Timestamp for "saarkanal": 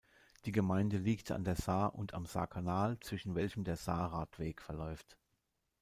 2.25-2.99